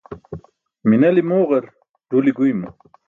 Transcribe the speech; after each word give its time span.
Minali 0.89 1.21
mooġar, 1.29 1.65
ruli 2.11 2.31
guymo. 2.37 2.69